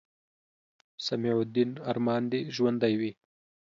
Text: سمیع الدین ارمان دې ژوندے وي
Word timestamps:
سمیع 1.05 1.35
الدین 1.41 1.71
ارمان 1.89 2.21
دې 2.31 2.39
ژوندے 2.55 2.93
وي 2.99 3.11